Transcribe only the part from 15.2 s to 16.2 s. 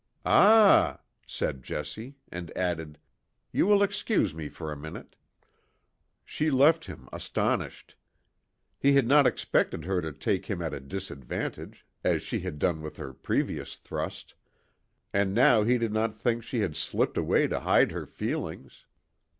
now he did not